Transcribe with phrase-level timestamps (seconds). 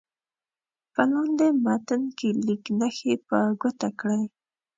[0.93, 4.23] په لاندې متن کې لیک نښې په ګوته کړئ.